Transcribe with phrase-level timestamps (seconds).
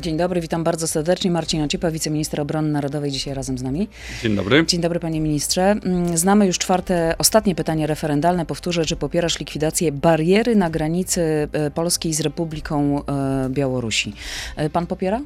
[0.00, 1.30] Dzień dobry, witam bardzo serdecznie.
[1.30, 3.88] Marcin Ociepa, wiceminister obrony narodowej, dzisiaj razem z nami.
[4.22, 4.66] Dzień dobry.
[4.66, 5.62] Dzień dobry, panie ministrze.
[5.62, 8.46] Mm, znamy już czwarte, ostatnie pytanie referendalne.
[8.46, 14.12] Powtórzę, czy popierasz likwidację bariery na granicy e, Polskiej z Republiką e, Białorusi.
[14.56, 15.20] E, pan popiera?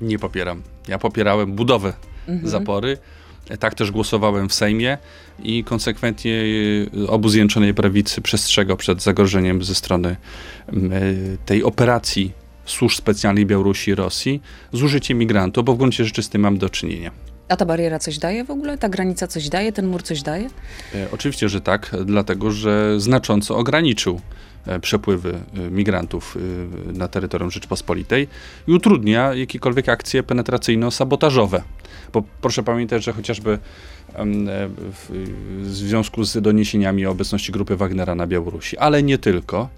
[0.00, 0.62] Nie popieram.
[0.88, 1.92] Ja popierałem budowę
[2.28, 2.48] mhm.
[2.48, 2.98] zapory.
[3.58, 4.98] Tak też głosowałem w Sejmie
[5.42, 6.44] i konsekwentnie
[7.08, 10.16] obóz Zjednoczonej Prawicy przestrzegał przed zagrożeniem ze strony
[11.46, 16.28] tej operacji służb specjalnych Białorusi i Rosji z użyciem migrantów, bo w gruncie rzeczy z
[16.28, 17.10] tym mam do czynienia.
[17.48, 18.78] A ta bariera coś daje w ogóle?
[18.78, 19.72] Ta granica coś daje?
[19.72, 20.48] Ten mur coś daje?
[20.94, 24.20] E, oczywiście, że tak, dlatego że znacząco ograniczył
[24.66, 26.36] e, przepływy e, migrantów
[26.88, 28.28] e, na terytorium Rzeczpospolitej
[28.68, 31.60] i utrudnia jakiekolwiek akcje penetracyjno-sabotażowe.
[32.12, 33.58] Bo proszę pamiętać, że chociażby
[34.92, 35.10] w,
[35.62, 39.68] związku z doniesieniami o obecności grupy Wagnera na Białorusi, ale nie tylko,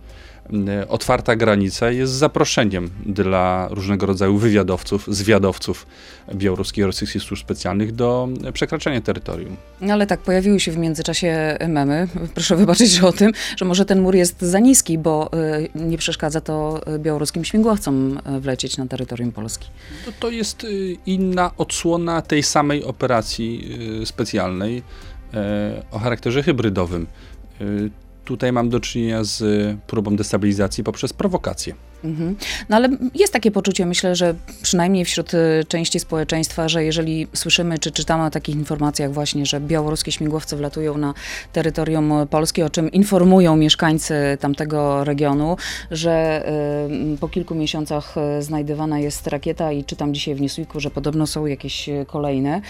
[0.88, 5.86] otwarta granica jest zaproszeniem dla różnego rodzaju wywiadowców, zwiadowców
[6.34, 9.56] białoruskich i rosyjskich służb specjalnych do przekraczania terytorium.
[9.80, 13.84] No ale tak, pojawiły się w międzyczasie memy, proszę wybaczyć że o tym, że może
[13.84, 19.32] ten mur jest za niski, bo y, nie przeszkadza to białoruskim śmigłowcom wlecieć na terytorium
[19.32, 19.68] Polski.
[20.04, 24.82] To, to jest y, inna odsłona tej samej operacji y, specjalnej
[25.90, 27.06] o charakterze hybrydowym
[28.28, 29.42] tutaj mam do czynienia z
[29.86, 31.74] próbą destabilizacji poprzez prowokację.
[32.04, 32.36] Mhm.
[32.68, 37.78] No ale jest takie poczucie, myślę, że przynajmniej wśród y, części społeczeństwa, że jeżeli słyszymy
[37.78, 41.14] czy czytamy o takich informacjach właśnie, że białoruskie śmigłowce wlatują na
[41.52, 45.56] terytorium Polski, o czym informują mieszkańcy tamtego regionu,
[45.90, 46.44] że
[47.14, 51.26] y, po kilku miesiącach y, znajdywana jest rakieta i czytam dzisiaj w Newsweeku, że podobno
[51.26, 52.60] są jakieś kolejne,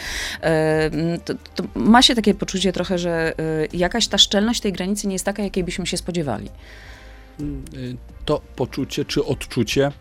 [1.25, 3.33] to, to ma się takie poczucie trochę, że
[3.73, 6.48] jakaś ta szczelność tej granicy nie jest taka, jakiej byśmy się spodziewali
[8.25, 9.92] to poczucie czy odczucie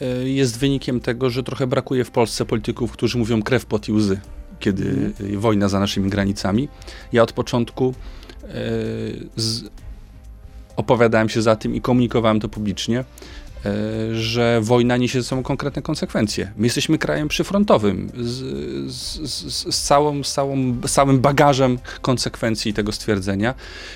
[0.00, 3.92] e, jest wynikiem tego, że trochę brakuje w Polsce polityków, którzy mówią krew, pot i
[3.92, 4.20] łzy,
[4.60, 5.40] kiedy mm.
[5.40, 6.68] wojna za naszymi granicami.
[7.12, 7.94] Ja od początku
[9.36, 9.64] z,
[10.76, 13.04] opowiadałem się za tym i komunikowałem to publicznie,
[14.12, 16.52] że wojna niesie ze sobą konkretne konsekwencje.
[16.56, 18.40] My jesteśmy krajem przyfrontowym z,
[18.92, 23.54] z, z, z, całą, z, całą, całym bagażem konsekwencji tego stwierdzenia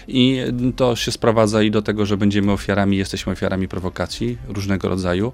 [0.09, 0.43] i
[0.77, 5.33] to się sprowadza i do tego, że będziemy ofiarami, jesteśmy ofiarami prowokacji różnego rodzaju,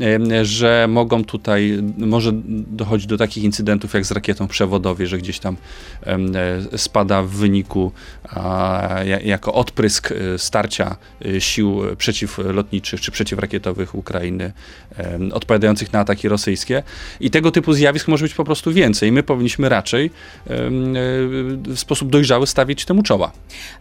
[0.00, 2.32] e, że mogą tutaj, może
[2.66, 5.56] dochodzić do takich incydentów jak z rakietą przewodowej, że gdzieś tam
[6.06, 7.92] e, spada w wyniku
[9.24, 10.96] jako odprysk starcia
[11.38, 14.52] sił przeciwlotniczych czy przeciwrakietowych Ukrainy
[15.32, 16.82] odpowiadających na ataki rosyjskie.
[17.20, 19.12] I tego typu zjawisk może być po prostu więcej.
[19.12, 20.10] My powinniśmy raczej
[21.66, 23.32] w sposób dojrzały stawić temu czoła.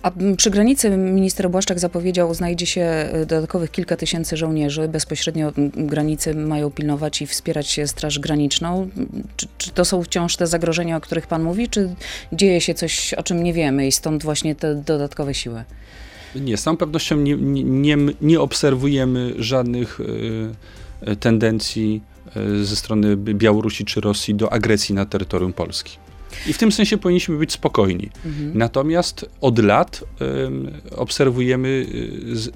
[0.02, 4.88] A przy granicy minister Błaszczak zapowiedział, znajdzie się e, dodatkowych kilka tysięcy żołnierzy.
[4.88, 8.90] Bezpośrednio granicy mają pilnować i wspierać Straż Graniczną.
[9.36, 11.96] Czy, czy to są wciąż te zagrożenia, o których pan mówi, czy
[12.34, 15.64] dzieje się coś, o czym nie wiemy i stąd właśnie te dodatkowe siły?
[16.36, 22.02] Nie, z całą pewnością nie, nie, nie obserwujemy żadnych y, tendencji
[22.38, 25.98] y, ze strony Białorusi czy Rosji do agresji na terytorium Polski.
[26.48, 28.10] I w tym sensie powinniśmy być spokojni.
[28.26, 28.58] Mhm.
[28.58, 30.04] Natomiast od lat
[30.92, 31.86] y, obserwujemy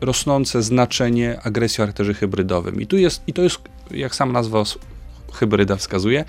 [0.01, 2.81] rosnące znaczenie agresji o charakterze hybrydowym.
[2.81, 3.57] I, tu jest, I to jest,
[3.91, 4.63] jak sam nazwa
[5.33, 6.25] hybryda wskazuje,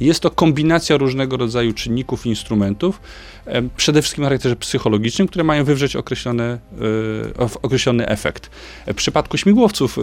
[0.00, 3.00] jest to kombinacja różnego rodzaju czynników i instrumentów,
[3.76, 8.50] przede wszystkim o charakterze psychologicznym, które mają wywrzeć określony, e, określony efekt.
[8.86, 9.98] W przypadku śmigłowców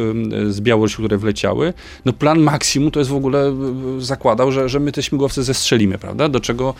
[0.49, 1.73] z Białorusi, które wleciały,
[2.05, 3.53] no plan maksimum to jest w ogóle e,
[3.99, 6.29] zakładał, że, że my te śmigłowce zestrzelimy, prawda?
[6.29, 6.73] Do czego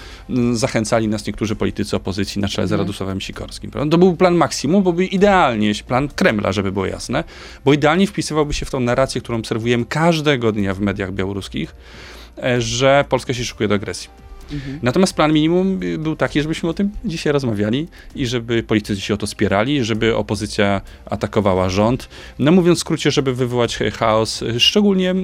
[0.54, 2.88] zachęcali nas niektórzy politycy opozycji na czele z mhm.
[2.88, 3.72] Radosławem Sikorskim.
[3.72, 3.92] Prawda?
[3.92, 7.24] To był plan maksimum, bo był idealnie plan Kremla, żeby było jasne,
[7.66, 12.21] bo idealnie wpisywałby się w tą narrację, którą obserwujemy każdego dnia w mediach białoruskich, e,
[12.60, 14.10] że Polska się szykuje do agresji.
[14.54, 14.80] Mhm.
[14.82, 19.18] Natomiast plan minimum był taki, żebyśmy o tym dzisiaj rozmawiali i żeby politycy się o
[19.18, 22.10] to spierali, żeby opozycja atakowała rząd.
[22.40, 25.16] No mówiąc w skrócie, żeby wywołać chaos, szczególnie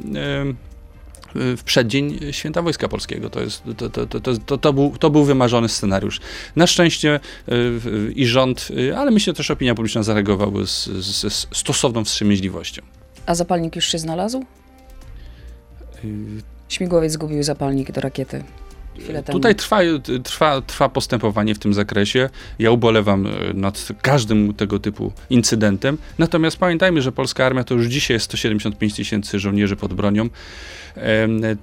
[1.36, 3.30] w przeddzień Święta Wojska Polskiego.
[3.30, 6.20] To, jest, to, to, to, to, to, był, to był wymarzony scenariusz.
[6.56, 7.20] Na szczęście
[8.16, 8.68] i rząd,
[8.98, 12.82] ale myślę też opinia publiczna zareagowały z, z, z stosowną wstrzemięźliwością.
[13.26, 14.46] A zapalnik już się znalazł?
[16.70, 18.44] Śmigłowiec zgubił zapalnik do rakiety.
[19.32, 19.80] Tutaj trwa,
[20.24, 22.30] trwa, trwa postępowanie w tym zakresie.
[22.60, 25.98] Ja ubolewam nad każdym tego typu incydentem.
[26.18, 30.30] Natomiast pamiętajmy, że polska armia to już dzisiaj jest 175 tysięcy żołnierzy pod bronią.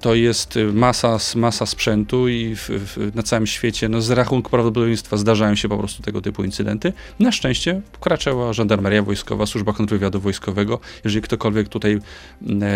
[0.01, 5.17] To jest masa, masa sprzętu i w, w, na całym świecie no, z rachunku prawdopodobieństwa
[5.17, 6.93] zdarzają się po prostu tego typu incydenty.
[7.19, 10.79] Na szczęście wkraczała żandarmeria wojskowa, służba kontrwywiadu wojskowego.
[11.03, 11.99] Jeżeli ktokolwiek tutaj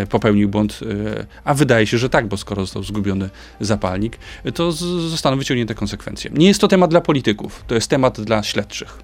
[0.10, 0.80] popełnił błąd,
[1.18, 3.30] e, a wydaje się, że tak, bo skoro został zgubiony
[3.60, 4.18] zapalnik,
[4.52, 6.32] to zostaną wyciągnięte konsekwencje.
[6.34, 9.04] Nie jest to temat dla polityków, to jest temat dla śledczych.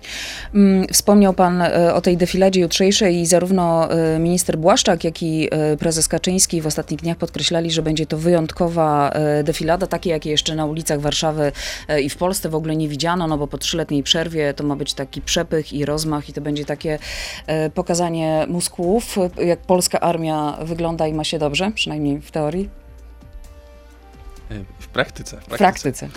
[0.53, 5.49] Mm, wspomniał pan e, o tej defiladzie jutrzejszej i zarówno e, minister Błaszczak, jak i
[5.79, 9.11] prezes Kaczyński w ostatnich dniach podkreślali, że będzie to wyjątkowa
[9.43, 11.51] defilada, takie jakie jeszcze na ulicach Warszawy
[12.03, 14.93] i w Polsce w ogóle nie widziano, no bo po trzyletniej przerwie to ma być
[14.93, 16.99] taki przepych i rozmach i to będzie takie
[17.73, 19.15] pokazanie muskułów,
[19.45, 22.84] jak polska armia wygląda i ma się dobrze, przynajmniej w teorii?
[24.79, 25.37] W praktyce.
[25.37, 25.55] W praktyce.
[25.55, 26.05] W praktyce.
[26.05, 26.09] Y,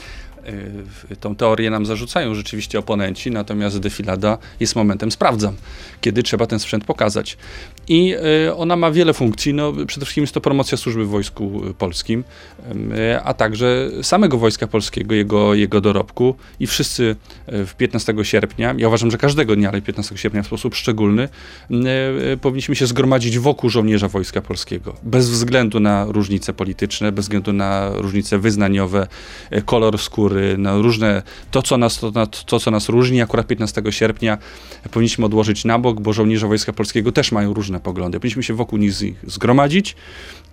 [1.20, 5.56] tą teorię nam zarzucają rzeczywiście oponenci, natomiast defilada jest momentem sprawdzam,
[6.00, 7.36] kiedy trzeba ten sprzęt pokazać.
[7.88, 8.14] I
[8.46, 9.54] y, ona ma wiele funkcji.
[9.54, 12.24] No, przede wszystkim jest to promocja służby w Wojsku Polskim,
[13.14, 16.34] y, a także samego Wojska Polskiego, jego, jego dorobku.
[16.60, 17.16] I wszyscy
[17.46, 21.28] w 15 sierpnia, ja uważam, że każdego dnia, ale 15 sierpnia w sposób szczególny,
[22.40, 24.94] powinniśmy się zgromadzić wokół żołnierza Wojska Polskiego.
[25.02, 29.06] Bez względu na różnice polityczne, bez względu na różnice wyznaniowe,
[29.64, 34.38] kolor skóry, na różne, to co, nas, to, to, co nas różni, akurat 15 sierpnia
[34.90, 38.20] powinniśmy odłożyć na bok, bo żołnierze Wojska Polskiego też mają różne poglądy.
[38.20, 38.92] Powinniśmy się wokół nich
[39.26, 39.96] zgromadzić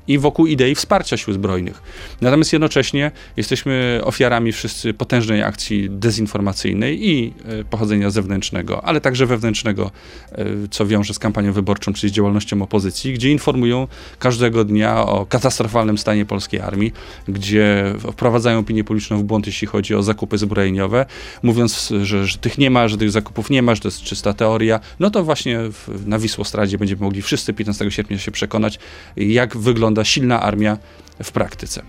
[0.08, 1.82] i wokół idei wsparcia sił zbrojnych.
[2.22, 9.92] Natomiast jednocześnie jesteśmy ofiarami wszyscy potężnej akcji dezinformacyjnej i e, pochodzenia zewnętrznego, ale także wewnętrznego,
[10.32, 13.88] e, co wiąże z kampanią wyborczą, czyli z działalnością opozycji, gdzie informują
[14.20, 16.94] każdego dnia o katastrofalnym stanie polskiej armii,
[17.28, 21.06] gdzie wprowadzają opinię publiczną w błąd, jeśli chodzi o zakupy zbrojeniowe,
[21.44, 24.34] mówiąc, że, że tych nie ma, że tych zakupów nie ma, że to jest czysta
[24.34, 24.80] teoria.
[25.00, 28.80] No to właśnie w, na Wisłostradzie będziemy mogli wszyscy 15 sierpnia się przekonać,
[29.16, 30.78] jak wygląda wygląda silna armia
[31.24, 31.82] w praktyce.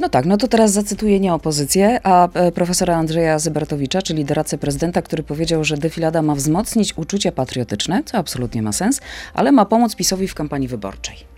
[0.00, 4.58] No tak, no to teraz zacytuję nie opozycję, a e, profesora Andrzeja Zybertowicza, czyli doradcę
[4.58, 9.00] prezydenta, który powiedział, że defilada ma wzmocnić uczucia patriotyczne, co absolutnie ma sens,
[9.34, 11.31] ale ma pomóc PiSowi w kampanii wyborczej.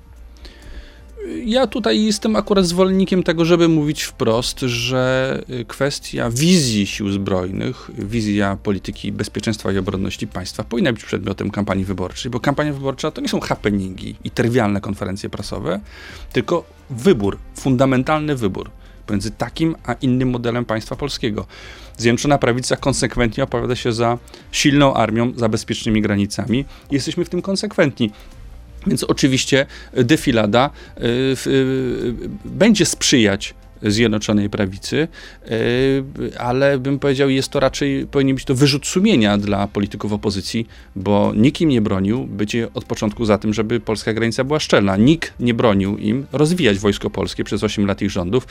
[1.45, 7.91] Ja tutaj jestem akurat zwolennikiem tego, żeby mówić wprost, że y, kwestia wizji sił zbrojnych,
[7.99, 13.21] wizja polityki bezpieczeństwa i obronności państwa powinna być przedmiotem kampanii wyborczej, bo kampania wyborcza to
[13.21, 15.81] nie są happeningi i trywialne konferencje prasowe,
[16.33, 18.71] tylko wybór, fundamentalny wybór
[19.07, 21.47] pomiędzy takim a innym modelem państwa polskiego.
[21.97, 24.19] Zjednoczona Prawica konsekwentnie opowiada się za
[24.53, 26.65] silną armią, za bezpiecznymi granicami.
[26.91, 28.11] Jesteśmy w tym konsekwentni.
[28.87, 31.03] Więc oczywiście defilada y,
[31.47, 32.15] y,
[32.45, 33.55] będzie sprzyjać
[33.85, 35.09] Zjednoczonej Prawicy,
[35.45, 40.67] e, ale bym powiedział, jest to raczej, powinien być to wyrzut sumienia dla polityków opozycji,
[40.97, 44.97] bo nikt im nie bronił bycie od początku za tym, żeby polska granica była szczelna.
[44.97, 48.47] Nikt nie bronił im rozwijać wojsko polskie przez 8 lat ich rządów,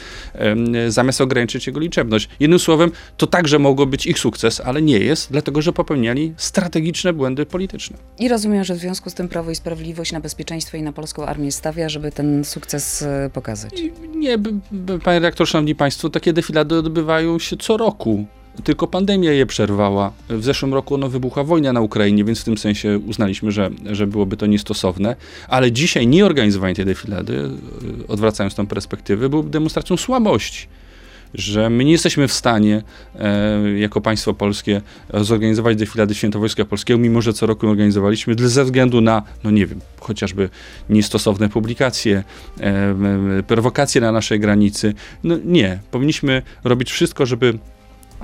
[0.87, 2.29] zamiast ograniczyć jego liczebność.
[2.39, 7.13] Jednym słowem, to także mogło być ich sukces, ale nie jest, dlatego że popełniali strategiczne
[7.13, 7.97] błędy polityczne.
[8.19, 11.25] I rozumiem, że w związku z tym Prawo i Sprawiedliwość na bezpieczeństwo i na polską
[11.25, 13.81] armię stawia, żeby ten sukces e, pokazać.
[14.15, 14.37] Nie,
[15.03, 18.25] panie redaktor, szanowni państwo, takie defilady odbywają się co roku.
[18.63, 20.11] Tylko pandemia je przerwała.
[20.29, 24.07] W zeszłym roku no, wybuchła wojna na Ukrainie, więc w tym sensie uznaliśmy, że, że
[24.07, 25.15] byłoby to niestosowne.
[25.47, 27.49] Ale dzisiaj nieorganizowanie tej defilady,
[28.07, 30.67] odwracając tę perspektywę, byłoby demonstracją słabości
[31.33, 32.83] że my nie jesteśmy w stanie
[33.19, 34.81] e, jako państwo polskie
[35.13, 39.65] zorganizować defilady Święto Wojska Polskiego, mimo że co roku organizowaliśmy, ze względu na, no nie
[39.65, 40.49] wiem, chociażby
[40.89, 42.23] niestosowne publikacje,
[42.59, 44.93] e, prowokacje na naszej granicy.
[45.23, 47.59] No nie, powinniśmy robić wszystko, żeby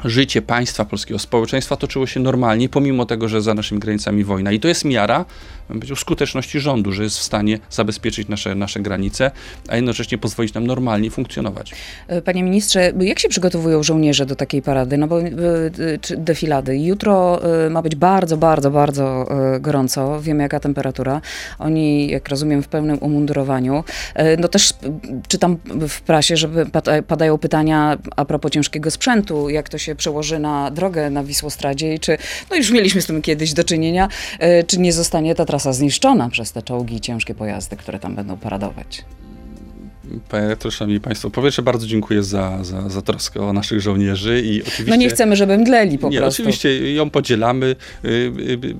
[0.05, 4.51] życie państwa polskiego, społeczeństwa toczyło się normalnie, pomimo tego, że za naszymi granicami wojna.
[4.51, 5.25] I to jest miara
[5.95, 9.31] skuteczności rządu, że jest w stanie zabezpieczyć nasze, nasze granice,
[9.67, 11.71] a jednocześnie pozwolić nam normalnie funkcjonować.
[12.07, 15.25] E, panie ministrze, jak się przygotowują żołnierze do takiej parady, no bo e,
[16.01, 16.77] czy defilady?
[16.77, 19.25] Jutro e, ma być bardzo, bardzo, bardzo
[19.59, 20.21] gorąco.
[20.21, 21.21] Wiemy, jaka temperatura.
[21.59, 23.83] Oni, jak rozumiem, w pełnym umundurowaniu.
[24.37, 24.73] No też
[25.27, 25.57] czytam
[25.89, 26.49] w prasie, że
[27.07, 31.99] padają pytania a propos ciężkiego sprzętu, jak to się przełoży na drogę na Wisłostradzie i
[31.99, 32.17] czy,
[32.49, 34.07] no już mieliśmy z tym kiedyś do czynienia,
[34.67, 38.37] czy nie zostanie ta trasa zniszczona przez te czołgi i ciężkie pojazdy, które tam będą
[38.37, 39.05] paradować.
[40.29, 44.41] Panie rektor, szanowni państwo, po pierwsze bardzo dziękuję za, za, za troskę o naszych żołnierzy
[44.41, 44.89] i oczywiście...
[44.89, 46.41] No nie chcemy, żeby mdleli po nie, prostu.
[46.41, 47.75] oczywiście ją podzielamy.
[48.05, 48.07] Y,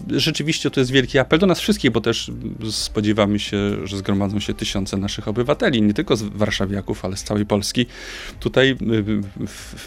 [0.09, 2.31] y, rzeczywiście to jest wielki apel do nas wszystkich, bo też
[2.71, 3.57] spodziewamy się,
[3.88, 7.86] że zgromadzą się tysiące naszych obywateli, nie tylko z warszawiaków, ale z całej Polski.
[8.39, 8.75] Tutaj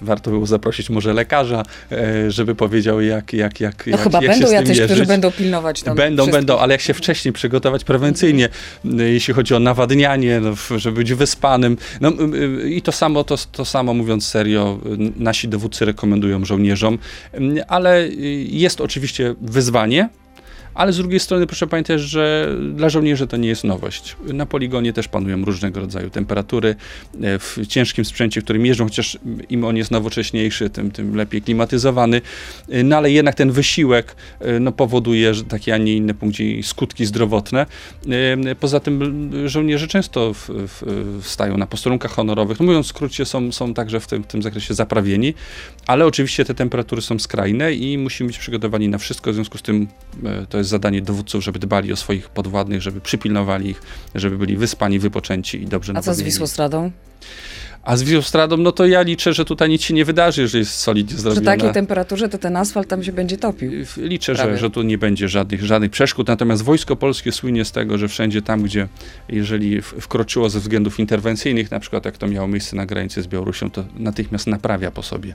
[0.02, 4.30] warto było zaprosić może lekarza, e, żeby powiedział, jak, jak, jak, no jak, chyba jak
[4.30, 8.48] będą się jacyś, którzy będą pilnować tam Będą, będą, ale jak się wcześniej przygotować prewencyjnie,
[8.84, 11.76] jeśli chodzi o nawadnianie, no, żeby być wyspanym.
[12.00, 14.78] No, y, I to samo, to, to samo mówiąc serio,
[15.16, 16.98] nasi dowódcy rekomendują żołnierzom,
[17.68, 18.08] ale
[18.48, 20.08] jest oczywiście wyzwanie,
[20.74, 24.16] ale z drugiej strony proszę pamiętać, że dla żołnierzy to nie jest nowość.
[24.32, 26.76] Na poligonie też panują różnego rodzaju temperatury.
[27.22, 29.18] E, w ciężkim sprzęcie, którym jeżdżą, chociaż
[29.50, 32.20] im on jest nowocześniejszy, tym, tym lepiej klimatyzowany,
[32.68, 36.62] e, no ale jednak ten wysiłek e, no, powoduje że takie, a nie inne punkcie
[36.62, 37.66] skutki zdrowotne.
[38.60, 42.60] Poza tym żołnierze często w, w, wstają na posterunkach honorowych.
[42.60, 45.34] No, mówiąc w skrócie, są, są także w tym, w tym zakresie zaprawieni,
[45.86, 49.32] ale oczywiście te temperatury są skrajne i musimy być przygotowani na wszystko.
[49.32, 49.86] W związku z tym
[50.48, 53.82] to jest zadanie dowódców, żeby dbali o swoich podwładnych, żeby przypilnowali ich,
[54.14, 56.90] żeby byli wyspani, wypoczęci i dobrze A co z Wisłostradą?
[57.84, 60.74] A z Wisłostradą, no to ja liczę, że tutaj nic się nie wydarzy, jeżeli jest
[60.74, 61.40] solidnie zrobione.
[61.40, 63.70] Przy takiej temperaturze to ten asfalt tam się będzie topił.
[63.96, 66.28] Liczę, że, że tu nie będzie żadnych, żadnych przeszkód.
[66.28, 68.88] Natomiast Wojsko Polskie słynie z tego, że wszędzie tam, gdzie
[69.28, 73.70] jeżeli wkroczyło ze względów interwencyjnych, na przykład jak to miało miejsce na granicy z Białorusią,
[73.70, 75.34] to natychmiast naprawia po sobie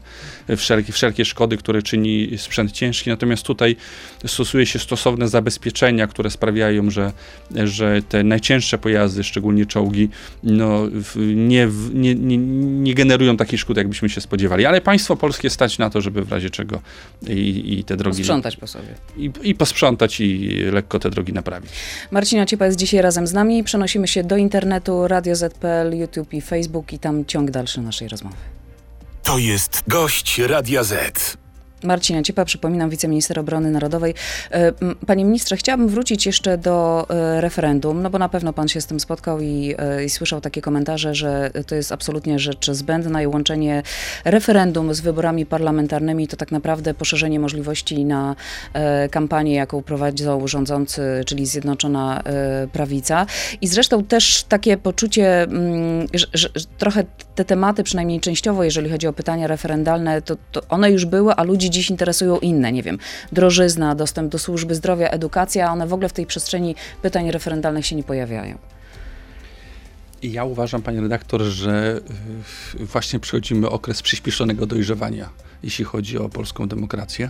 [0.58, 3.10] wszelkie, wszelkie szkody, które czyni sprzęt ciężki.
[3.10, 3.76] Natomiast tutaj
[4.26, 7.12] stosuje się stosowne zabezpieczenia, które sprawiają, że,
[7.64, 10.10] że te najcięższe pojazdy, szczególnie czołgi,
[10.44, 10.82] no,
[11.36, 12.37] nie, nie, nie
[12.84, 14.66] nie generują takich szkód, jakbyśmy się spodziewali.
[14.66, 16.82] Ale państwo polskie stać na to, żeby w razie czego
[17.28, 18.18] i, i te drogi...
[18.18, 18.88] Posprzątać po sobie.
[19.18, 21.72] I, I posprzątać i lekko te drogi naprawić.
[22.12, 23.64] Marcin Ociepa jest dzisiaj razem z nami.
[23.64, 28.36] Przenosimy się do internetu, Radio ZPL, YouTube i Facebook i tam ciąg dalszy naszej rozmowy.
[29.24, 31.47] To jest gość Radia Z.
[31.84, 34.14] Marcin Ciepa, przypominam, wiceminister obrony narodowej.
[34.52, 34.72] E,
[35.08, 38.86] panie ministrze, chciałabym wrócić jeszcze do e, referendum, no bo na pewno pan się z
[38.86, 43.28] tym spotkał i, e, i słyszał takie komentarze, że to jest absolutnie rzecz zbędna i
[43.28, 43.84] łączenie
[44.26, 48.36] referendum z wyborami parlamentarnymi to tak naprawdę poszerzenie możliwości na
[49.12, 52.24] kampanię, jaką prowadzą rządzący, czyli Zjednoczona
[52.74, 53.26] Prawica.
[53.62, 57.04] I zresztą też takie poczucie, mm, że, że trochę
[57.36, 61.44] te tematy, przynajmniej częściowo, jeżeli chodzi o pytania referendalne, to, to one już były, a
[61.44, 62.98] ludzi dziś interesują inne, nie wiem,
[63.32, 67.86] drożyzna, dostęp do służby zdrowia, edukacja, a one w ogóle w tej przestrzeni pytań referendalnych
[67.86, 68.58] się nie pojawiają.
[70.24, 72.02] Ja uważam, panie redaktor, że
[72.80, 75.30] y, właśnie przechodzimy okres przyspieszonego dojrzewania,
[75.64, 77.30] jeśli chodzi o polską demokrację.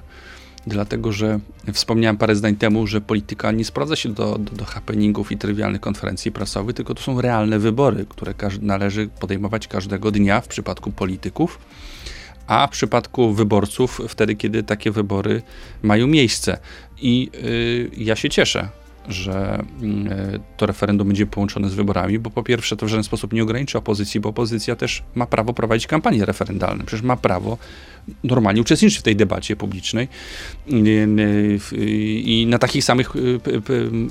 [0.67, 1.39] Dlatego, że
[1.74, 5.82] wspomniałem parę zdań temu, że polityka nie sprowadza się do, do, do happeningów i trywialnych
[5.82, 11.60] konferencji prasowych, tylko to są realne wybory, które należy podejmować każdego dnia w przypadku polityków
[12.48, 15.42] a w przypadku wyborców wtedy, kiedy takie wybory
[15.82, 16.58] mają miejsce.
[17.01, 18.70] I y, ja się cieszę,
[19.08, 19.63] że
[20.36, 23.44] y, to referendum będzie połączone z wyborami, bo po pierwsze to w żaden sposób nie
[23.44, 26.86] ograniczy opozycji, bo opozycja też ma prawo prowadzić kampanię referendalną.
[26.86, 27.58] Przecież ma prawo
[28.24, 30.08] normalnie uczestniczyć w tej debacie publicznej
[30.68, 33.39] i na takich samych, y,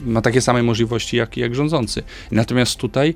[0.07, 2.03] ma takie same możliwości jak, jak rządzący.
[2.31, 3.15] Natomiast tutaj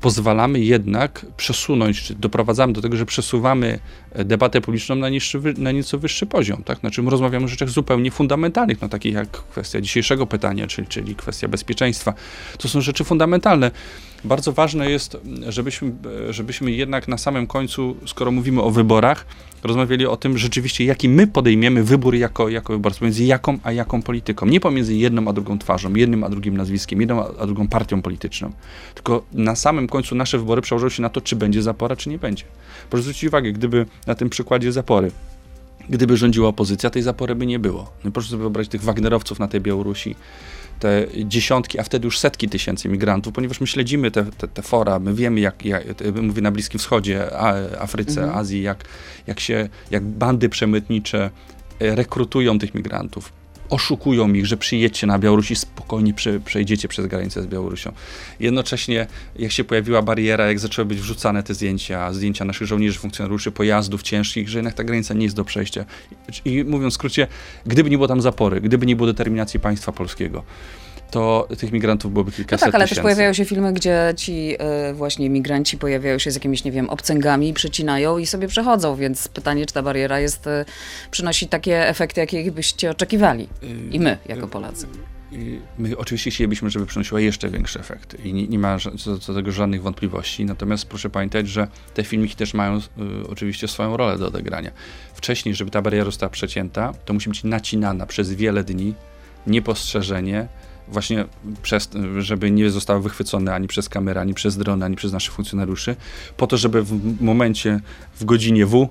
[0.00, 3.78] pozwalamy jednak przesunąć, czy doprowadzamy do tego, że przesuwamy
[4.12, 6.78] e, debatę publiczną na, niższy, na nieco wyższy poziom, tak?
[6.78, 11.48] Znaczy rozmawiamy o rzeczach zupełnie fundamentalnych, no takich jak kwestia dzisiejszego pytania, czyli, czyli kwestia
[11.48, 12.14] bezpieczeństwa.
[12.58, 13.70] To są rzeczy fundamentalne.
[14.24, 15.16] Bardzo ważne jest,
[15.48, 15.92] żebyśmy,
[16.30, 19.26] żebyśmy jednak na samym końcu, skoro mówimy o wyborach,
[19.62, 24.02] rozmawiali o tym rzeczywiście, jaki my podejmiemy wybór jako, jako wyborcy, między jaką a jaką
[24.02, 24.46] polityką.
[24.46, 28.52] Nie pomiędzy jedną a drugą twarzą, jednym a drugim nazwiskiem, jedną a drugą partią polityczną.
[28.94, 32.18] Tylko na samym końcu nasze wybory przełożą się na to, czy będzie zapora, czy nie
[32.18, 32.44] będzie.
[32.90, 35.10] Proszę zwrócić uwagę, gdyby na tym przykładzie zapory
[35.90, 37.92] gdyby rządziła opozycja, tej zapory by nie było.
[38.04, 40.16] No proszę sobie wyobrazić tych Wagnerowców na tej Białorusi,
[40.80, 44.98] te dziesiątki, a wtedy już setki tysięcy migrantów, ponieważ my śledzimy te, te, te fora,
[44.98, 45.84] my wiemy, jak, jak
[46.22, 47.40] mówię na Bliskim Wschodzie,
[47.80, 48.38] Afryce, mhm.
[48.38, 48.84] Azji, jak,
[49.26, 51.30] jak się, jak bandy przemytnicze
[51.80, 53.32] e, rekrutują tych migrantów,
[53.70, 57.92] oszukują ich, że przyjedźcie na Białoruś i spokojnie prze, przejdziecie przez granicę z Białorusią.
[58.40, 63.52] Jednocześnie, jak się pojawiła bariera, jak zaczęły być wrzucane te zdjęcia, zdjęcia naszych żołnierzy, funkcjonariuszy,
[63.52, 65.84] pojazdów ciężkich, że jednak ta granica nie jest do przejścia.
[66.44, 67.26] I mówiąc w skrócie,
[67.66, 70.44] gdyby nie było tam zapory, gdyby nie było determinacji państwa polskiego,
[71.10, 72.94] to tych migrantów byłoby kilkaset No tak, ale tysięcy.
[72.94, 74.56] też pojawiają się filmy, gdzie ci
[74.90, 79.28] y, właśnie migranci pojawiają się z jakimiś, nie wiem, obcęgami, przecinają i sobie przechodzą, więc
[79.28, 80.50] pytanie, czy ta bariera jest, y,
[81.10, 83.48] przynosi takie efekty, jakich byście oczekiwali.
[83.90, 84.86] I my, jako Polacy.
[85.78, 89.52] My oczywiście chcielibyśmy, żeby przynosiła jeszcze większe efekty i nie, nie ma co do tego
[89.52, 90.44] żadnych wątpliwości.
[90.44, 92.80] Natomiast proszę pamiętać, że te filmiki też mają y,
[93.28, 94.70] oczywiście swoją rolę do odegrania.
[95.14, 98.94] Wcześniej, żeby ta bariera została przecięta, to musi być nacinana przez wiele dni,
[99.46, 100.48] niepostrzeżenie,
[100.92, 101.24] właśnie
[101.62, 105.96] przez, żeby nie zostały wychwycone ani przez kamerę, ani przez drony, ani przez naszych funkcjonariuszy,
[106.36, 107.80] po to, żeby w momencie,
[108.14, 108.88] w godzinie W,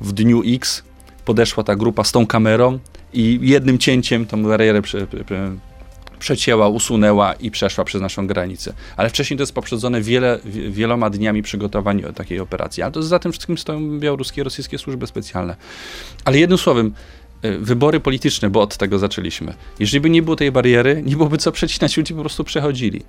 [0.00, 0.82] w dniu X
[1.24, 2.78] podeszła ta grupa z tą kamerą
[3.12, 5.52] i jednym cięciem tą barierę prze, prze,
[6.18, 8.72] przecięła, usunęła i przeszła przez naszą granicę.
[8.96, 10.38] Ale wcześniej to jest poprzedzone wiele,
[10.70, 12.82] wieloma dniami przygotowań takiej operacji.
[12.82, 15.56] Ale to za tym wszystkim stoją białoruskie i rosyjskie służby specjalne.
[16.24, 16.94] Ale jednym słowem,
[17.42, 19.54] wybory polityczne, bo od tego zaczęliśmy.
[19.78, 23.02] Jeżeli by nie było tej bariery, nie byłoby co przecinać, ludzie po prostu przechodzili.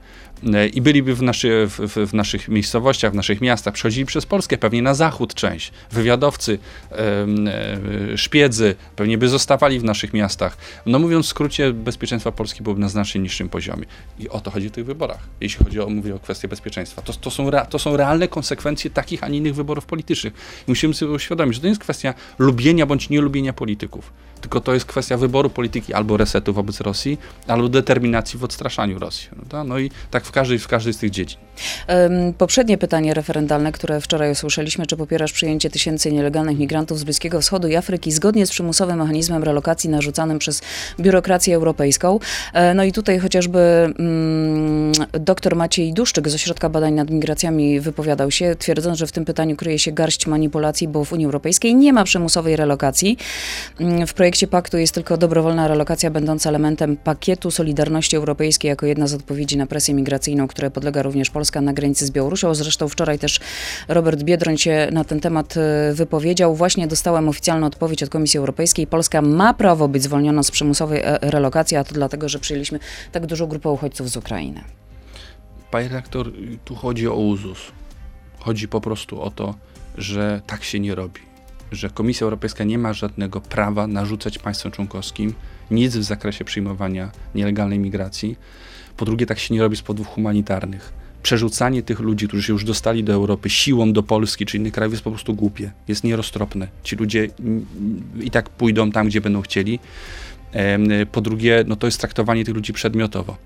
[0.44, 4.58] Y, I byliby w, naszy, w, w, naszych miejscowościach, w naszych miastach, przechodzili przez Polskę,
[4.58, 5.72] pewnie na zachód część.
[5.92, 6.60] Wywiadowcy,
[6.92, 10.58] e, szpiedzy pewnie by zostawali w naszych miastach.
[10.86, 13.86] No mówiąc w skrócie, bezpieczeństwa Polski byłoby na znacznie niższym poziomie.
[14.20, 17.02] I o to chodzi w tych wyborach, jeśli chodzi o, mówię o kwestię bezpieczeństwa.
[17.02, 20.34] To, to, są, to są realne konsekwencje takich, a nie innych wyborów politycznych.
[20.68, 24.74] I musimy sobie uświadomić, że to nie jest kwestia lubienia bądź nielubienia polityków tylko to
[24.74, 29.30] jest kwestia wyboru polityki albo resetu wobec Rosji, albo determinacji w odstraszaniu Rosji.
[29.30, 29.64] Prawda?
[29.64, 31.40] No i tak w każdej, w każdej z tych dziedzin.
[32.38, 37.68] Poprzednie pytanie referendalne, które wczoraj usłyszeliśmy, czy popierasz przyjęcie tysięcy nielegalnych migrantów z Bliskiego Wschodu
[37.68, 40.62] i Afryki zgodnie z przymusowym mechanizmem relokacji narzucanym przez
[41.00, 42.20] biurokrację europejską.
[42.54, 43.60] E, no i tutaj chociażby
[44.00, 49.26] mm, dr Maciej Duszczyk z Ośrodka Badań nad Migracjami wypowiadał się, twierdząc, że w tym
[49.26, 53.18] pytaniu kryje się garść manipulacji, bo w Unii Europejskiej nie ma przymusowej relokacji.
[53.80, 59.08] Mm, w projekcie paktu jest tylko dobrowolna relokacja będąca elementem pakietu Solidarności Europejskiej jako jedna
[59.08, 62.56] z odpowiedzi na presję migracyjną, które podlega również Polska na granicy z Białorusią.
[62.56, 63.40] Zresztą wczoraj też
[63.88, 66.56] Robert Biedroń się na ten temat e, wypowiedział.
[66.56, 68.88] Właśnie dostałem oficjalną odpowiedź od Komisji Europejskiej.
[68.88, 72.80] Polska ma prawo być zwolniona z przymusowej e, relokacji, a to dlatego, że przyjęliśmy
[73.12, 74.62] tak dużą grupę uchodźców z Ukrainy.
[75.72, 76.32] Panie redaktor,
[76.66, 77.60] tu chodzi o uzus.
[78.40, 79.56] Chodzi po prostu o to,
[79.98, 81.33] że tak się nie robi.
[81.74, 85.34] Że Komisja Europejska nie ma żadnego prawa narzucać państwom członkowskim
[85.72, 88.38] nic w zakresie przyjmowania nielegalnej migracji.
[88.98, 92.64] Po drugie, tak się nie robi z powodów humanitarnych przerzucanie tych ludzi, którzy się już
[92.64, 96.68] dostali do Europy siłą do Polski czy innych krajów jest po prostu głupie, jest nieroztropne.
[96.84, 97.28] Ci ludzie
[98.22, 99.80] i tak pójdą tam, gdzie będą chcieli.
[101.12, 103.38] Po drugie, no to jest traktowanie tych ludzi przedmiotowo.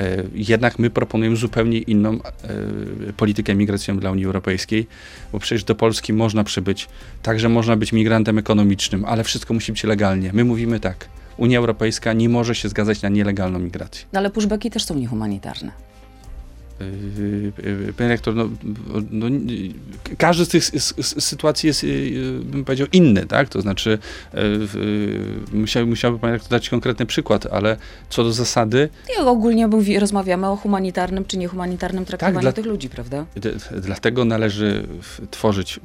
[0.00, 4.86] E, jednak my proponujemy zupełnie inną e, politykę migracyjną dla Unii Europejskiej,
[5.32, 6.88] bo przecież do Polski można przybyć,
[7.22, 10.30] także można być migrantem ekonomicznym, ale wszystko musi być legalnie.
[10.32, 14.06] My mówimy tak, Unia Europejska nie może się zgadzać na nielegalną migrację.
[14.12, 15.72] No ale pushbacki też są niehumanitarne.
[16.80, 17.52] Yy,
[17.86, 18.48] yy, panie rektor, no,
[19.10, 19.26] no,
[20.18, 20.64] każdy z tych
[21.02, 21.86] sytuacji jest,
[22.42, 23.48] bym powiedział, inny, tak?
[23.48, 23.98] To znaczy,
[25.52, 27.76] musiał, musiałby pan rektor dać konkretny przykład, ale
[28.10, 28.88] co do zasady...
[29.16, 33.26] I ogólnie mówi, rozmawiamy o humanitarnym czy niehumanitarnym traktowaniu tak, dla, tych ludzi, prawda?
[33.80, 34.86] Dlatego należy
[35.30, 35.80] tworzyć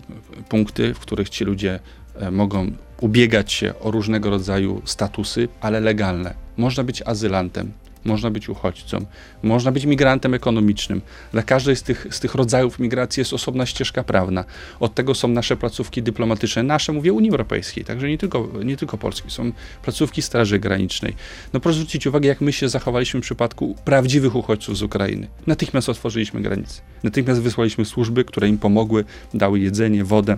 [0.50, 1.80] punkty, w których ci ludzie
[2.16, 6.34] e, mogą ubiegać się o różnego rodzaju statusy, ale legalne.
[6.58, 7.72] Można być azylantem,
[8.06, 9.06] można być uchodźcą,
[9.44, 11.02] można być migrantem ekonomicznym.
[11.32, 14.46] Dla każdej z tych, z tych rodzajów migracji jest osobna ścieżka prawna.
[14.80, 18.98] Od tego są nasze placówki dyplomatyczne, nasze, mówię, Unii Europejskiej, także nie tylko, nie tylko
[18.98, 19.52] Polski, są
[19.84, 21.16] placówki Straży Granicznej.
[21.54, 25.28] No proszę zwrócić uwagę, jak my się zachowaliśmy w przypadku prawdziwych uchodźców z Ukrainy.
[25.48, 26.82] Natychmiast otworzyliśmy granice.
[27.04, 30.38] Natychmiast wysłaliśmy służby, które im pomogły, dały jedzenie, wodę,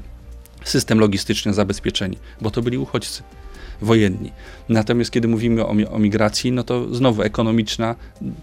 [0.63, 3.23] system logistyczny, zabezpieczenie, bo to byli uchodźcy
[3.81, 4.31] wojenni.
[4.69, 7.95] Natomiast kiedy mówimy o, o migracji, no to znowu ekonomiczna,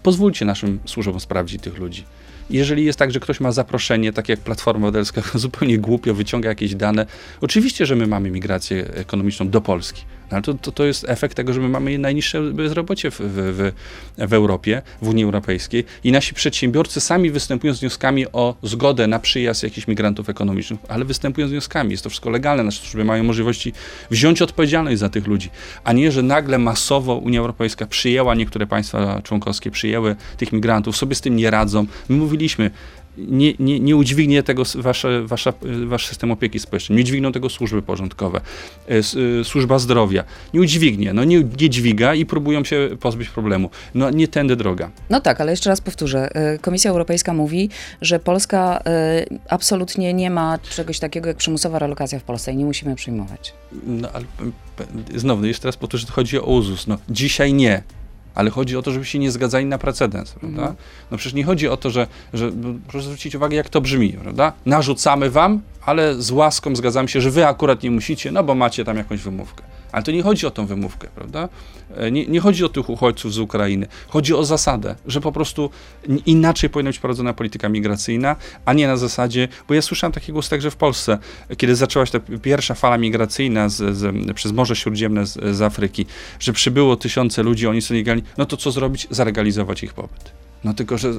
[0.03, 2.03] pozwólcie naszym służbom sprawdzić tych ludzi.
[2.49, 6.75] Jeżeli jest tak, że ktoś ma zaproszenie, tak jak Platforma Obywatelska, zupełnie głupio wyciąga jakieś
[6.75, 7.05] dane,
[7.41, 11.53] oczywiście, że my mamy migrację ekonomiczną do Polski, ale to, to, to jest efekt tego,
[11.53, 13.71] że my mamy najniższe bezrobocie w, w,
[14.17, 19.19] w, Europie, w Unii Europejskiej i nasi przedsiębiorcy sami występują z wnioskami o zgodę na
[19.19, 21.91] przyjazd jakichś migrantów ekonomicznych, ale występują z wnioskami.
[21.91, 22.63] Jest to wszystko legalne.
[22.63, 23.73] Nasze służby mają możliwości
[24.11, 25.49] wziąć odpowiedzialność za tych ludzi,
[25.83, 31.15] a nie, że nagle masowo Unia Europejska przyjęła, niektóre państwa członkowskie przyjęły tych migrantów, sobie
[31.15, 31.85] z tym nie radzą.
[32.09, 32.71] My mówiliśmy,
[33.17, 35.53] nie, nie, nie udźwignie tego wasze, wasza,
[35.85, 38.41] wasz system opieki społecznej, nie udźwigną tego służby porządkowe,
[38.89, 38.97] e,
[39.39, 40.23] e, służba zdrowia.
[40.53, 43.69] Nie udźwignie, no nie, nie dźwiga i próbują się pozbyć problemu.
[43.93, 44.91] No nie tędy droga.
[45.09, 46.29] No tak, ale jeszcze raz powtórzę.
[46.61, 47.69] Komisja Europejska mówi,
[48.01, 48.83] że Polska
[49.49, 53.53] absolutnie nie ma czegoś takiego jak przymusowa relokacja w Polsce i nie musimy przyjmować.
[53.87, 54.25] No ale
[55.15, 56.87] znowu, jeszcze raz powtórzę, chodzi o uzus.
[56.87, 57.83] No dzisiaj nie
[58.35, 60.61] ale chodzi o to, żeby się nie zgadzali na precedens, prawda?
[60.61, 60.75] Mhm.
[61.11, 64.13] No przecież nie chodzi o to, że, że no, proszę zwrócić uwagę, jak to brzmi,
[64.13, 64.53] prawda?
[64.65, 68.85] Narzucamy wam, ale z łaską zgadzam się, że wy akurat nie musicie, no bo macie
[68.85, 69.63] tam jakąś wymówkę.
[69.95, 71.49] Ale to nie chodzi o tą wymówkę, prawda?
[71.95, 73.87] E, nie, nie chodzi o tych uchodźców z Ukrainy.
[74.07, 75.69] Chodzi o zasadę, że po prostu
[76.25, 80.49] inaczej powinna być prowadzona polityka migracyjna, a nie na zasadzie, bo ja słyszałem taki głos
[80.49, 81.17] także w Polsce,
[81.57, 86.05] kiedy zaczęła się ta pierwsza fala migracyjna z, z, przez Morze Śródziemne z, z Afryki,
[86.39, 89.07] że przybyło tysiące ludzi, oni są legalni, no to co zrobić?
[89.09, 90.31] Zalegalizować ich pobyt.
[90.63, 91.13] No tylko, że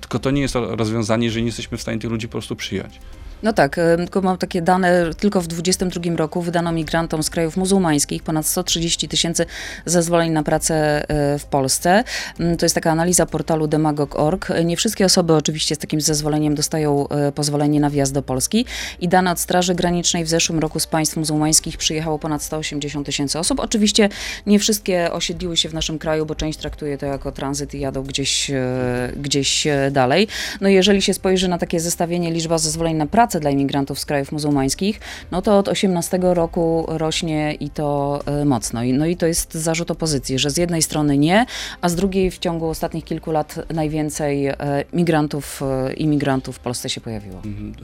[0.00, 3.00] tylko to nie jest rozwiązanie, że nie jesteśmy w stanie tych ludzi po prostu przyjąć.
[3.42, 8.22] No tak, tylko mam takie dane, tylko w 2022 roku wydano migrantom z krajów muzułmańskich
[8.22, 9.46] ponad 130 tysięcy
[9.86, 12.04] zezwoleń na pracę e, w Polsce.
[12.40, 14.52] Mm, to jest taka analiza portalu demagog.org.
[14.64, 18.66] Nie wszystkie osoby oczywiście z takim zezwoleniem dostają e, pozwolenie na wjazd do Polski
[19.00, 23.38] i dane od Straży Granicznej w zeszłym roku z państw muzułmańskich przyjechało ponad 180 tysięcy
[23.38, 23.60] osób.
[23.60, 24.08] Oczywiście
[24.46, 28.02] nie wszystkie osiedliły się w naszym kraju, bo część traktuje to jako tranzyt i jadą
[28.02, 30.28] gdzieś, e, gdzieś dalej.
[30.60, 34.04] No jeżeli się spojrzy na takie zestawienie liczba zezwoleń na pracę, pracę dla imigrantów z
[34.04, 38.80] krajów muzułmańskich, no to od 18 roku rośnie i to e, mocno.
[38.92, 41.46] No i to jest zarzut opozycji, że z jednej strony nie,
[41.80, 44.56] a z drugiej w ciągu ostatnich kilku lat najwięcej e,
[44.92, 47.42] migrantów, e, imigrantów w Polsce się pojawiło.
[47.44, 47.74] Mhm.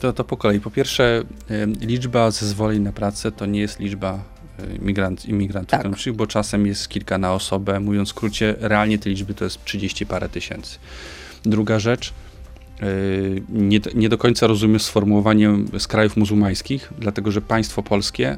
[0.00, 0.60] To, to po kolei.
[0.60, 1.22] Po pierwsze,
[1.80, 4.18] liczba zezwoleń na pracę to nie jest liczba
[4.80, 5.80] imigrant, imigrantów tak.
[5.80, 7.80] ekonomicznych, bo czasem jest kilka na osobę.
[7.80, 10.78] Mówiąc w skrócie, realnie te liczby to jest 30 parę tysięcy.
[11.44, 12.12] Druga rzecz,
[13.48, 18.36] nie, nie, do końca rozumiem sformułowanie z krajów muzułmańskich, dlatego że państwo polskie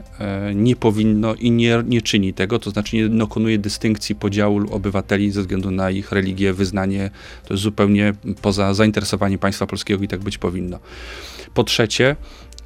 [0.50, 5.30] y, nie powinno i nie, nie czyni tego, to znaczy nie dokonuje dystynkcji podziału obywateli
[5.30, 7.10] ze względu na ich religię, wyznanie.
[7.44, 10.78] To jest zupełnie poza zainteresowaniem państwa polskiego i tak być powinno.
[11.54, 12.16] Po trzecie,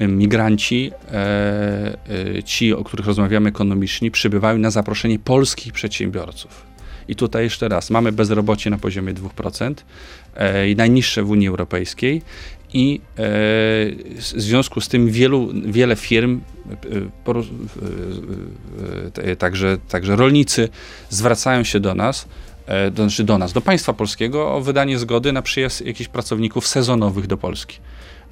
[0.00, 6.73] migranci, e, ci, o których rozmawiamy ekonomiczni, przybywają na zaproszenie polskich przedsiębiorców.
[7.08, 9.74] I tutaj jeszcze raz, mamy bezrobocie na poziomie 2%,
[10.34, 12.22] e, najniższe w Unii Europejskiej
[12.74, 13.22] i e,
[14.16, 16.40] w związku z tym wielu, wiele firm,
[19.16, 20.68] e, e, także, także rolnicy
[21.10, 22.28] zwracają się do nas,
[22.66, 26.66] e, do, znaczy do nas, do państwa polskiego o wydanie zgody na przyjazd jakichś pracowników
[26.66, 27.78] sezonowych do Polski.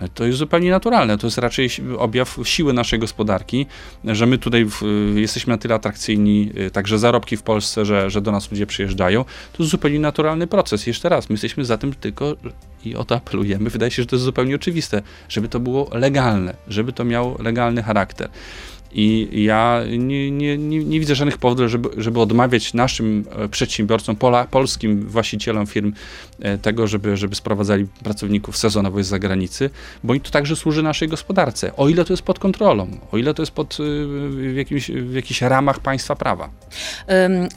[0.08, 1.18] To jest zupełnie naturalne.
[1.18, 3.66] To jest raczej objaw siły naszej gospodarki,
[4.04, 4.82] że my tutaj w,
[5.14, 9.24] jesteśmy na tyle atrakcyjni, y, także zarobki w Polsce, że, że do nas ludzie przyjeżdżają.
[9.24, 10.86] To jest zupełnie naturalny proces.
[10.86, 12.36] Jeszcze raz, my jesteśmy za tym tylko
[12.84, 13.70] i o to apelujemy.
[13.70, 17.82] Wydaje się, że to jest zupełnie oczywiste, żeby to było legalne, żeby to miało legalny
[17.82, 18.28] charakter.
[18.94, 24.16] I ja nie, nie, nie, nie, widzę żadnych powodów, żeby, żeby odmawiać naszym e, przedsiębiorcom,
[24.16, 25.92] pola, polskim właścicielom firm
[26.40, 29.70] e, tego, żeby, żeby sprowadzali pracowników sezonowo z zagranicy,
[30.04, 33.42] bo to także służy naszej gospodarce, o ile to jest pod kontrolą, o ile to
[33.42, 33.76] jest pod, e,
[34.28, 36.50] w, jakimś, w jakichś ramach państwa prawa.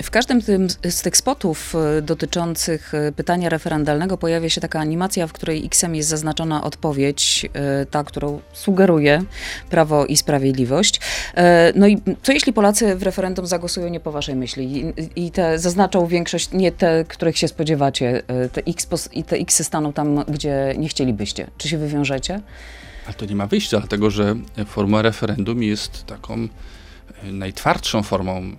[0.03, 0.41] W każdym
[0.89, 6.63] z tych spotów dotyczących pytania referendalnego pojawia się taka animacja, w której X-em jest zaznaczona
[6.63, 7.45] odpowiedź,
[7.91, 9.23] ta, którą sugeruje
[9.69, 10.99] Prawo i Sprawiedliwość.
[11.33, 15.31] E, no i co jeśli Polacy w referendum zagłosują nie po waszej myśli i, i
[15.31, 19.93] te zaznaczą większość, nie te, których się spodziewacie, e, te X i te X staną
[19.93, 21.47] tam, gdzie nie chcielibyście?
[21.57, 22.41] Czy się wywiążecie?
[23.05, 24.35] Ale to nie ma wyjścia, dlatego że
[24.65, 28.51] forma referendum jest taką e, najtwardszą formą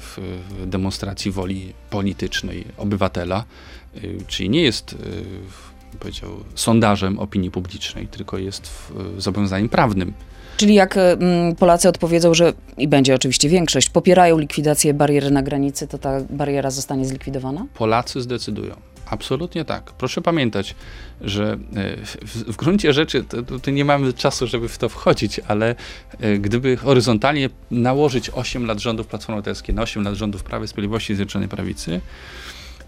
[0.00, 0.18] w
[0.66, 3.44] demonstracji woli politycznej obywatela,
[4.26, 4.96] czyli nie jest
[6.00, 10.12] powiedział, sondażem opinii publicznej, tylko jest zobowiązaniem prawnym.
[10.56, 15.88] Czyli jak mm, Polacy odpowiedzą, że i będzie oczywiście większość, popierają likwidację bariery na granicy,
[15.88, 17.66] to ta bariera zostanie zlikwidowana?
[17.74, 18.76] Polacy zdecydują.
[19.06, 19.92] Absolutnie tak.
[19.92, 20.74] Proszę pamiętać,
[21.20, 23.24] że e, w, w gruncie rzeczy
[23.62, 25.74] to, nie mamy czasu, żeby w to wchodzić, ale
[26.20, 30.68] e, gdyby horyzontalnie nałożyć 8 lat rządów Platformy Obywatelskiej na 8 lat rządów Prawa i
[30.68, 32.00] Sprawiedliwości i Zjednoczonej Prawicy,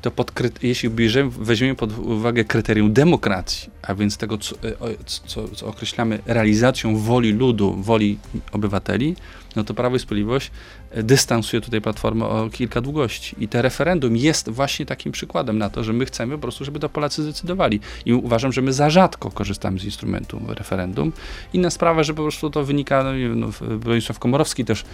[0.07, 5.49] to pod, jeśli bierzemy, weźmiemy pod uwagę kryterium demokracji, a więc tego, co, e, co,
[5.49, 8.19] co, określamy realizacją woli ludu, woli
[8.53, 9.17] obywateli,
[9.57, 10.51] no to Prawo i Sprawiedliwość
[10.91, 13.37] e, dystansuje tutaj Platformę o kilka długości.
[13.39, 16.81] I te referendum jest właśnie takim przykładem na to, że my chcemy po prostu, żeby
[16.81, 17.81] to Polacy zdecydowali.
[18.05, 21.13] I uważam, że my za rzadko korzystamy z instrumentu referendum.
[21.53, 24.85] Inna sprawa, że po prostu to wynika, no, no Bronisław Komorowski też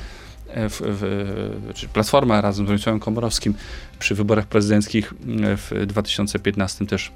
[0.55, 3.55] w, w, czy Platforma razem z Bronisławem Komorowskim
[3.99, 7.13] przy wyborach prezydenckich e, w 2015 też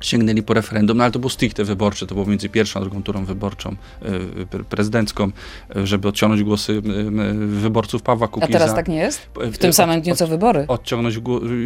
[0.00, 3.02] sięgnęli po referendum, no ale to było stricte wyborcze, to było między pierwszą a drugą
[3.02, 5.30] turą wyborczą, e, prezydencką,
[5.84, 6.82] żeby odciągnąć głosy
[7.46, 8.50] wyborców Pawła Kukiza.
[8.50, 9.28] A teraz tak nie jest?
[9.52, 10.64] W tym samym dniu co wybory?
[10.68, 11.20] Odciągnąć,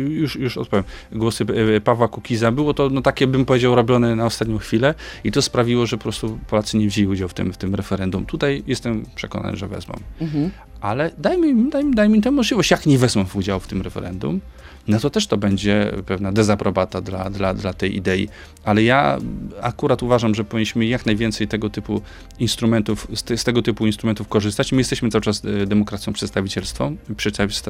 [0.08, 1.46] już, już odpowiem, głosy
[1.84, 2.52] Pawła Kukiza.
[2.52, 4.94] Było to no, takie, bym powiedział, robione na ostatnią chwilę
[5.24, 8.26] i to sprawiło, że po prostu Polacy nie wzięli udziału w tym, w tym referendum.
[8.26, 9.94] Tutaj jestem przekonany, że wezmą.
[10.20, 10.50] Mhm
[10.84, 12.70] ale dajmy im, dajmy, dajmy im tę możliwość.
[12.70, 14.40] Jak nie wezmą udziału w tym referendum,
[14.88, 18.28] no to też to będzie pewna dezaprobata dla, dla, dla tej idei.
[18.64, 19.18] Ale ja
[19.62, 22.02] akurat uważam, że powinniśmy jak najwięcej tego typu
[22.38, 24.72] instrumentów, z, te, z tego typu instrumentów korzystać.
[24.72, 26.96] My jesteśmy cały czas e, demokracją przedstawicielską,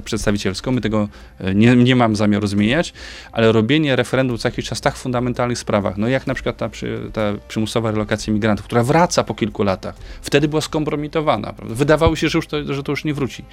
[0.04, 0.72] przedstawicielską.
[0.72, 2.92] My tego e, nie, nie mam zamiaru zmieniać,
[3.32, 6.70] ale robienie referendum co jakiś czas w tak fundamentalnych sprawach, no jak na przykład ta,
[7.12, 11.52] ta przymusowa relokacja imigrantów, która wraca po kilku latach, wtedy była skompromitowana.
[11.52, 11.74] Prawda?
[11.74, 13.44] Wydawało się, że, już to, że to już nie wróci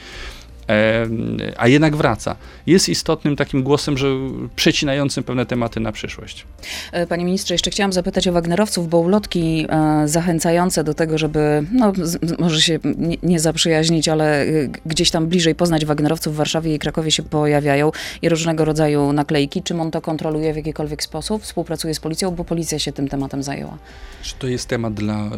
[1.58, 2.36] a jednak wraca.
[2.66, 4.08] Jest istotnym takim głosem, że
[4.56, 6.46] przecinającym pewne tematy na przyszłość.
[6.92, 11.64] E, panie ministrze, jeszcze chciałam zapytać o Wagnerowców, bo ulotki e, zachęcające do tego, żeby,
[11.72, 11.94] no,
[12.40, 14.48] może się nie, nie zaprzyjaźnić, ale e,
[14.86, 19.64] gdzieś tam bliżej poznać Wagnerowców w Warszawie i Krakowie się pojawiają i różnego rodzaju naklejki.
[19.64, 21.44] Czym on to kontroluje w jakikolwiek sposób?
[21.44, 23.78] Współpracuje z policją, bo policja się tym tematem zajęła.
[24.22, 25.30] Czy to jest temat dla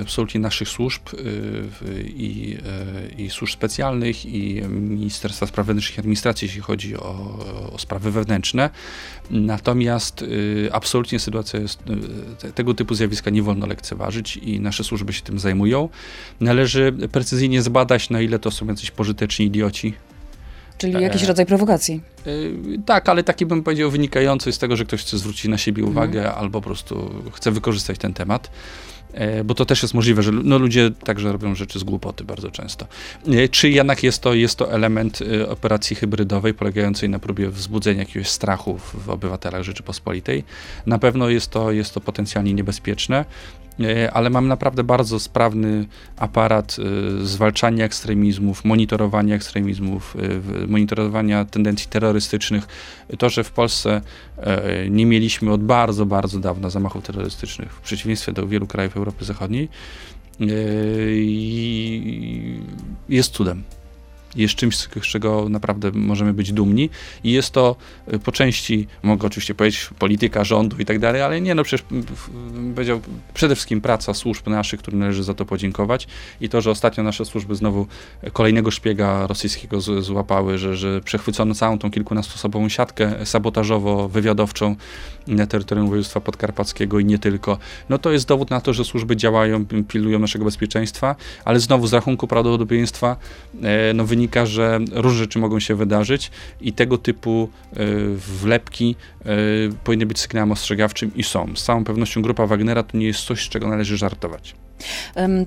[0.00, 1.02] absolutnie naszych służb
[2.06, 2.56] i,
[3.18, 7.38] i służb specjalnych i Ministerstwa Spraw Wewnętrznych i Administracji, jeśli chodzi o,
[7.72, 8.70] o sprawy wewnętrzne.
[9.30, 11.80] Natomiast y, absolutnie sytuacja jest,
[12.44, 15.88] y, tego typu zjawiska nie wolno lekceważyć i nasze służby się tym zajmują.
[16.40, 19.94] Należy precyzyjnie zbadać, na ile to są jacyś pożyteczni idioci,
[20.78, 22.00] Czyli jakiś e, rodzaj prowokacji.
[22.26, 25.84] Yy, tak, ale taki bym powiedział wynikający z tego, że ktoś chce zwrócić na siebie
[25.84, 26.38] uwagę mhm.
[26.38, 28.50] albo po prostu chce wykorzystać ten temat.
[29.12, 32.50] E, bo to też jest możliwe, że no, ludzie także robią rzeczy z głupoty bardzo
[32.50, 32.86] często.
[33.28, 38.00] E, czy jednak jest to, jest to element e, operacji hybrydowej polegającej na próbie wzbudzenia
[38.00, 40.44] jakiegoś strachu w obywatelach Rzeczypospolitej?
[40.86, 43.24] Na pewno jest to, jest to potencjalnie niebezpieczne.
[43.80, 45.86] E, ale mam naprawdę bardzo sprawny
[46.16, 50.16] aparat e, zwalczania ekstremizmów, monitorowania ekstremizmów,
[50.62, 52.66] e, monitorowania tendencji terrorystycznych.
[53.18, 54.00] To, że w Polsce
[54.90, 59.68] nie mieliśmy od bardzo, bardzo dawna zamachów terrorystycznych, w przeciwieństwie do wielu krajów Europy Zachodniej,
[63.08, 63.62] jest cudem
[64.36, 66.90] jest czymś, z czego naprawdę możemy być dumni.
[67.24, 67.76] I jest to
[68.14, 71.86] y, po części, mogę oczywiście powiedzieć, polityka rządu i tak dalej, ale nie, no przecież
[72.74, 73.00] powiedział,
[73.34, 76.06] przede wszystkim praca służb naszych, którym należy za to podziękować.
[76.40, 77.86] I to, że ostatnio nasze służby znowu
[78.32, 84.76] kolejnego szpiega rosyjskiego złapały, że, że przechwycono całą tą kilkunastosobową siatkę sabotażowo-wywiadowczą
[85.26, 87.58] na terytorium województwa podkarpackiego i nie tylko,
[87.88, 91.92] no to jest dowód na to, że służby działają, pilują naszego bezpieczeństwa, ale znowu z
[91.92, 93.16] rachunku prawdopodobieństwa
[93.62, 97.76] e, no, wynika że różne rzeczy mogą się wydarzyć i tego typu e,
[98.16, 98.96] wlepki
[99.84, 101.56] powinny być sygnałem ostrzegawczym i są.
[101.56, 104.54] Z całą pewnością grupa Wagnera to nie jest coś, z czego należy żartować.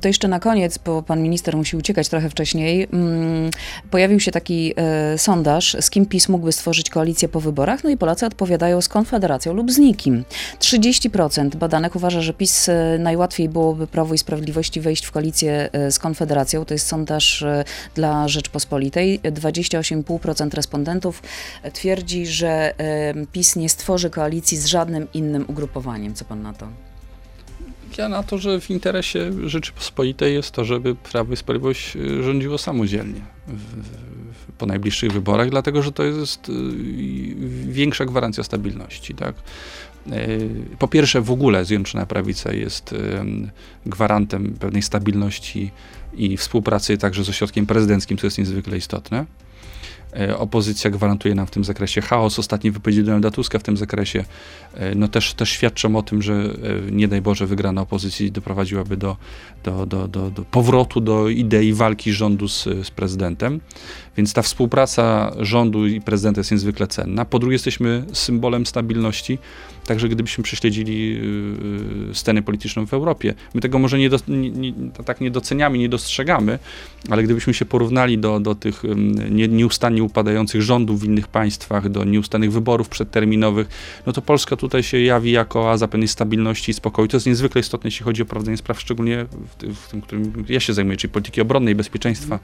[0.01, 2.87] To jeszcze na koniec, bo pan minister musi uciekać trochę wcześniej.
[2.93, 3.51] Mm,
[3.91, 7.97] pojawił się taki e, sondaż, z kim PiS mógłby stworzyć koalicję po wyborach, no i
[7.97, 10.23] Polacy odpowiadają z Konfederacją lub z nikim.
[10.59, 15.91] 30% badanych uważa, że PiS e, najłatwiej byłoby Prawo i Sprawiedliwości wejść w koalicję e,
[15.91, 16.65] z Konfederacją.
[16.65, 17.45] To jest sondaż
[17.95, 19.19] dla Rzeczpospolitej.
[19.19, 21.23] 28,5% respondentów
[21.73, 22.73] twierdzi, że
[23.31, 26.13] PiS nie stworzy koalicji z żadnym innym ugrupowaniem.
[26.13, 26.67] Co pan na to?
[27.99, 32.57] ja na to, że w interesie Rzeczypospolitej jest to, żeby Prawo i Sprawiedliwość y, rządziło
[32.57, 36.53] samodzielnie w, w, po najbliższych wyborach, dlatego że to jest y,
[37.65, 39.15] większa gwarancja stabilności.
[39.15, 39.35] Tak?
[40.07, 42.95] Y, po pierwsze, w ogóle Zjednoczona Prawica jest
[43.85, 45.71] gwarantem pewnej stabilności
[46.13, 49.25] i współpracy także z ośrodkiem prezydenckim, co jest niezwykle istotne.
[50.17, 52.39] E, opozycja gwarantuje nam w tym zakresie chaos.
[52.39, 54.25] Ostatnie wypowiedzi Donalda Tuska w tym zakresie
[54.73, 58.97] e, no też, też świadczą o tym, że e, nie daj Boże wygrana opozycji doprowadziłaby
[58.97, 59.17] do,
[59.63, 63.59] do, do, do, do powrotu do idei walki rządu z, z prezydentem.
[64.17, 67.25] Więc ta współpraca rządu i prezydenta jest niezwykle cenna.
[67.25, 69.37] Po drugie, jesteśmy symbolem stabilności,
[69.89, 71.19] także gdybyśmy prześledzili
[72.11, 73.33] y, scenę polityczną w Europie.
[73.53, 74.73] My tego może nie, do, nie, nie,
[75.05, 76.59] tak nie doceniamy, nie dostrzegamy,
[77.09, 78.83] ale gdybyśmy się porównali do, do tych
[79.29, 83.67] nie, nieustannie upadających rządów w innych państwach, do nieustannych wyborów przedterminowych,
[84.05, 87.07] no to Polska tutaj się jawi jako oaza pewnej stabilności i spokoju.
[87.07, 90.59] To jest niezwykle istotne, jeśli chodzi o prowadzenie spraw, szczególnie w, w tym, którym ja
[90.59, 92.39] się zajmuję, czyli polityki obronnej bezpieczeństwa.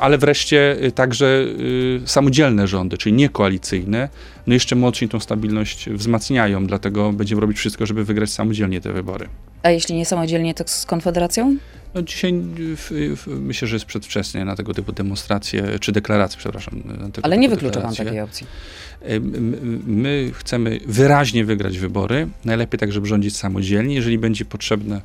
[0.00, 4.08] Ale wreszcie y, także y, samodzielne rządy, czyli niekoalicyjne,
[4.46, 9.28] no jeszcze mocniej tą stabilność wzmacniają, dlatego będziemy robić wszystko, żeby wygrać samodzielnie te wybory.
[9.62, 11.56] A jeśli nie samodzielnie, to z Konfederacją?
[11.94, 12.32] No dzisiaj
[12.76, 16.82] w, w, myślę, że jest przedwcześnie na tego typu demonstracje, czy deklaracje, przepraszam.
[17.22, 18.46] Ale nie wyklucza pan takiej opcji.
[19.86, 23.94] My chcemy wyraźnie wygrać wybory, najlepiej tak, żeby rządzić samodzielnie.
[23.94, 25.00] Jeżeli będzie potrzebne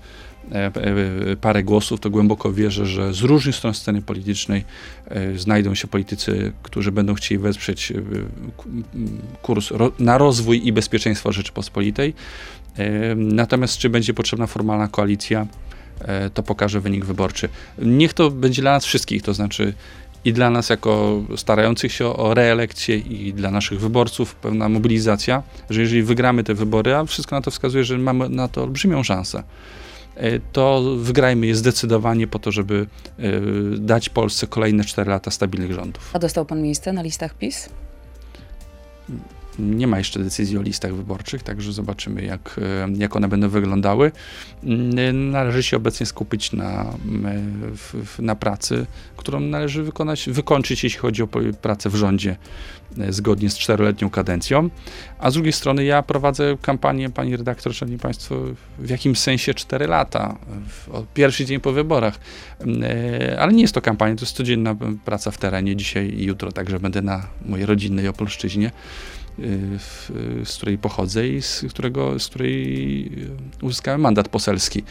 [1.42, 4.66] parę głosów, to głęboko wierzę, że z różnych stron sceny politycznej
[5.08, 7.94] e, znajdą się politycy, którzy będą chcieli wesprzeć
[9.42, 12.14] kurs na rozwój i bezpieczeństwo Rzeczypospolitej.
[13.16, 15.48] Natomiast czy będzie potrzebna formalna koalicja,
[16.34, 17.50] to pokaże wynik wyborczy.
[17.82, 19.74] Niech to będzie dla nas wszystkich, to znaczy
[20.26, 25.82] i dla nas jako starających się o reelekcję i dla naszych wyborców pewna mobilizacja, że
[25.82, 29.40] jeżeli wygramy te wybory, a wszystko na to wskazuje, że mamy na to olbrzymią szansę,
[29.40, 29.44] e,
[30.52, 32.88] to wygrajmy je zdecydowanie po to, żeby
[33.20, 33.32] e,
[33.78, 36.10] dać Polsce kolejne 4 lata stabilnych rządów.
[36.14, 37.70] A dostał pan miejsce na listach PiS?
[39.60, 44.12] Nie ma jeszcze decyzji o listach wyborczych, także zobaczymy, jak, e, jak one będą wyglądały.
[44.64, 48.86] Mm, Należy się obecnie skupić na, mm, w- na pracy,
[49.18, 51.28] którą należy wykonać, wykończyć, jeśli chodzi o
[51.62, 52.36] pracę w rządzie,
[53.00, 54.70] e, zgodnie z czteroletnią kadencją.
[55.20, 58.36] A z drugiej strony ja prowadzę kampanię, pani redaktor, szanowni państwo,
[58.80, 60.38] w jakimś sensie 4 lata,
[60.70, 62.20] w, o pierwszy dzień po wyborach.
[62.60, 66.24] Mm, e, Ale nie jest to kampania, to jest codzienna praca w terenie, dzisiaj i
[66.26, 68.72] jutro, także będę na mojej rodzinnej Opolszczyźnie
[69.40, 70.12] w-
[70.46, 73.06] z której pochodzę i z, którego, z której
[73.62, 74.84] y, uzyskałem mandat poselski.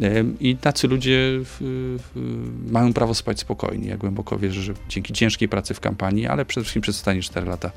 [0.00, 1.40] Em, I tacy ludzie
[2.70, 3.88] mają prawo spać spokojnie.
[3.88, 7.46] Ja głęboko wierzę, że dzięki ciężkiej pracy w kampanii, ale przede wszystkim przez ostatnie 4
[7.46, 7.70] lata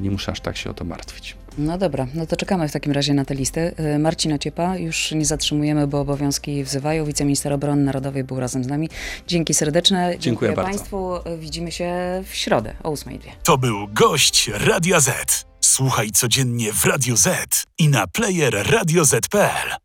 [0.00, 1.36] nie muszę aż tak się o to martwić.
[1.58, 3.72] No dobra, no to czekamy w takim razie na tę listę.
[3.94, 7.04] Y, Marcin Ociepa, już nie zatrzymujemy, bo obowiązki wzywają.
[7.04, 8.88] Wiceminister Obrony Narodowej był razem z nami.
[9.26, 10.14] Dzięki serdeczne.
[10.18, 10.70] Dziękuję bardzo.
[10.70, 11.16] Państwu.
[11.16, 11.92] Y, Widzimy się
[12.28, 13.18] w środę o 8.02.
[13.42, 15.44] To był gość Radia Z.
[15.60, 19.80] Słuchaj codziennie w Radio Z i na player radioz.pl.